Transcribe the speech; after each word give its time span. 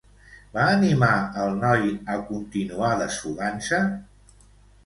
Va 0.53 0.63
animar 0.77 1.09
al 1.43 1.53
noi 1.59 1.85
a 2.13 2.17
continuar 2.31 2.91
desfogant-se? 3.03 3.83